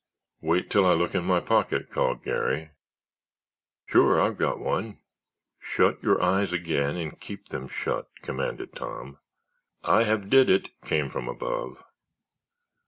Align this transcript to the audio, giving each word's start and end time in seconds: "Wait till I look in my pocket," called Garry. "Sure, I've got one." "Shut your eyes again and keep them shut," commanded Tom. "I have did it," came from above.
"Wait 0.41 0.71
till 0.71 0.83
I 0.83 0.93
look 0.95 1.13
in 1.13 1.23
my 1.23 1.39
pocket," 1.39 1.91
called 1.91 2.23
Garry. 2.23 2.71
"Sure, 3.85 4.19
I've 4.19 4.39
got 4.39 4.59
one." 4.59 4.97
"Shut 5.59 6.01
your 6.01 6.19
eyes 6.23 6.51
again 6.51 6.95
and 6.95 7.19
keep 7.19 7.49
them 7.49 7.67
shut," 7.67 8.09
commanded 8.23 8.75
Tom. 8.75 9.19
"I 9.83 10.05
have 10.05 10.31
did 10.31 10.49
it," 10.49 10.69
came 10.81 11.11
from 11.11 11.29
above. 11.29 11.83